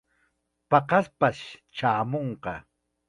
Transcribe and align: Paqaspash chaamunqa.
Paqaspash 0.69 1.43
chaamunqa. 1.75 2.53